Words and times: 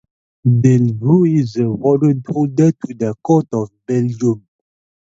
Delvaux 0.63 1.25
is 1.25 1.57
a 1.57 1.69
warrant 1.69 2.25
holder 2.27 2.71
to 2.71 2.93
the 2.95 3.13
Court 3.21 3.45
of 3.53 3.69
Belgium. 3.85 4.47